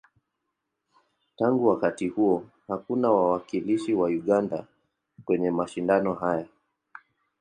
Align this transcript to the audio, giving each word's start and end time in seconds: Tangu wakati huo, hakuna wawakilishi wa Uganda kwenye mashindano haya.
Tangu 1.35 1.67
wakati 1.67 2.07
huo, 2.07 2.43
hakuna 2.67 3.11
wawakilishi 3.11 3.93
wa 3.93 4.07
Uganda 4.09 4.65
kwenye 5.25 5.51
mashindano 5.51 6.13
haya. 6.13 6.47